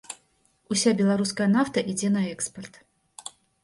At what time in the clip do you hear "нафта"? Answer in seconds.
1.59-1.87